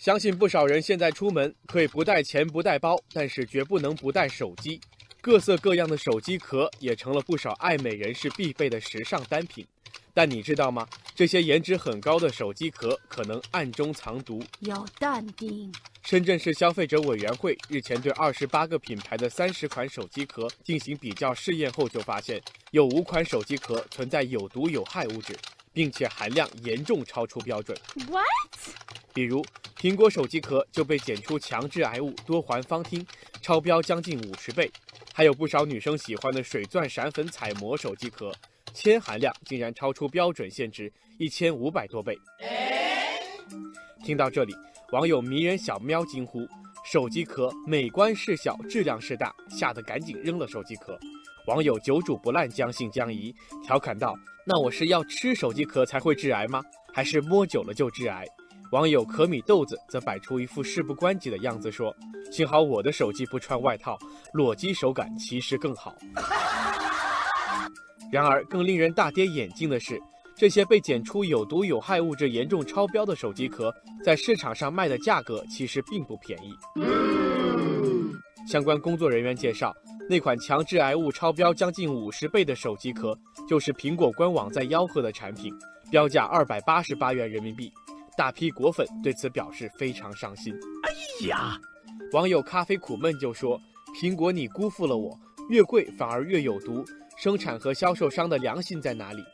[0.00, 4.80] 相信不少人现在出门可以不带钱不带包，但是绝不能不带手机。
[5.20, 9.62] 各色各样的手机壳也成了不少爱美人士必备的时尚单品。
[10.14, 10.88] 但你知道吗？
[11.14, 14.42] 这些颜值很高的手机壳可能暗中藏毒。
[14.60, 15.70] 要淡定。
[16.02, 22.40] 深圳市消费者委员会日前对二十八个品牌的三十款手机壳进行比较试验后，就发现
[22.70, 25.36] 有五款手机壳存在有毒有害物质，
[25.74, 27.76] 并且含量严重超出标准。
[28.08, 28.24] What？
[29.12, 29.44] 比如，
[29.80, 33.02] 苹果手机壳就被检出强致癌物多环芳烃，
[33.40, 34.70] 超标将近五十倍。
[35.14, 38.30] 还有不少女生喜欢的水钻闪粉彩膜手机壳，
[38.74, 42.14] 铅含量竟然超出标准限值一千五百多倍。
[44.04, 44.54] 听到这里，
[44.92, 46.46] 网友迷人小喵惊呼
[46.84, 51.00] ：“手机壳美观是小，质量是大，吓得赶紧扔了手机壳。”
[51.48, 56.62] 网友久煮不烂将信将疑，调侃道：“那我是要吃手机壳才会致癌吗？
[56.92, 58.26] 还是摸久了就致癌？”
[58.70, 61.92] 网友可米豆子则摆出一副事不关己的样子说
[62.30, 63.98] ：“幸好我的手机不穿外套，
[64.32, 65.92] 裸机手感其实更好。
[68.12, 70.00] ”然而，更令人大跌眼镜的是，
[70.36, 76.54] 这些被检出有毒有害物质严重超标的手机壳，在市场上卖的价格其实并不便宜。
[78.46, 79.74] 相关工作人员介绍，
[80.08, 83.18] 那款强致癌物超标将近五十倍的手机壳，
[83.48, 85.52] 就是苹果官网在吆喝的产品，
[85.90, 87.72] 标价二百八十八元人民币。
[88.20, 90.54] 大批果粉对此表示非常伤心。
[90.82, 91.58] 哎呀，
[92.12, 93.58] 网友咖啡苦闷就说
[93.98, 95.18] ：“苹果，你辜负了我，
[95.48, 96.84] 越贵反而越有毒，
[97.16, 99.24] 生产和销售商的良心在哪里？”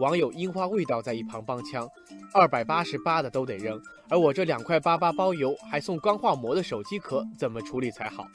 [0.00, 1.88] 网友樱花味道在一旁帮腔
[2.34, 8.26] ：“二百八十八的都得扔，而我这两块八八包邮还送钢化膜的手机壳，怎么处理才好？”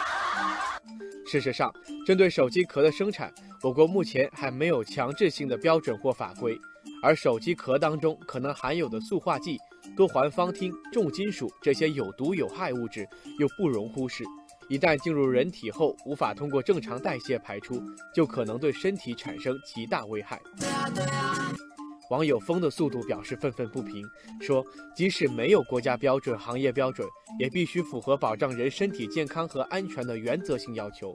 [1.30, 1.70] 事实上，
[2.06, 6.58] 针对手机壳的生产，我国目前还没有强制性的标准或法规。
[7.02, 9.58] 而手机壳当中可能含有的塑化剂、
[9.96, 14.22] 多环芳烃、重金属这些有毒有害物质又不容忽视，
[14.68, 17.82] 一旦进入人体后，无法通过正常代谢排出，
[18.14, 20.40] 就可能对身体产生极大危害。
[22.10, 24.04] 网友风的速度表示愤愤不平，
[24.40, 24.64] 说
[24.96, 27.08] 即使没有国家标准、行业标准，
[27.38, 31.14] 也必须符合保障人身体健康和安全的原则性要求。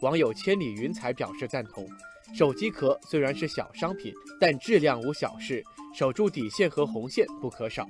[0.00, 1.86] 网友千里云彩表示赞同。
[2.32, 5.62] 手机壳虽然是小商品，但质量无小事，
[5.94, 7.86] 守住底线和红线不可少。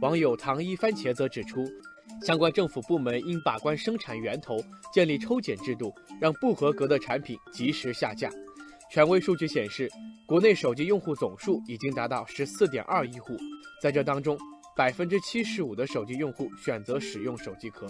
[0.00, 1.64] 网友糖衣番茄则指出，
[2.22, 4.58] 相关政府部门应把关生产源头，
[4.92, 8.28] 建立抽检制度，让不合格的产品及时下架。
[8.90, 9.88] 权威数据显示，
[10.26, 13.36] 国内手机用户总数已经达到十四点二亿户，
[13.80, 14.36] 在这当中，
[14.76, 17.86] 百分之七十五的手机用户选择使用手机壳。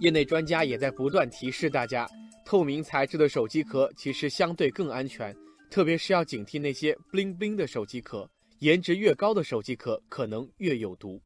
[0.00, 2.06] 业内专家也在不断提示大家。
[2.46, 5.36] 透明材质的手机壳其实相对更安全，
[5.68, 8.30] 特别是要警惕那些 bling bling 的手机壳，
[8.60, 11.20] 颜值越高的手机壳可能越有毒。